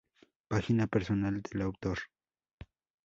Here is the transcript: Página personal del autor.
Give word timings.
Página 0.47 0.87
personal 0.87 1.43
del 1.43 1.61
autor. 1.61 1.99